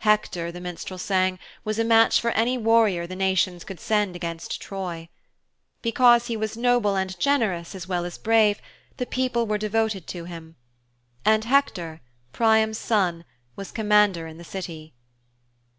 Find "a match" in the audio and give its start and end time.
1.78-2.20